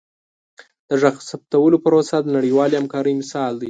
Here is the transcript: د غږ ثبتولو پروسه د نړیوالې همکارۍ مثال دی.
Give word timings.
د 0.89 0.91
غږ 1.01 1.15
ثبتولو 1.29 1.77
پروسه 1.85 2.15
د 2.21 2.27
نړیوالې 2.37 2.75
همکارۍ 2.77 3.13
مثال 3.21 3.53
دی. 3.57 3.59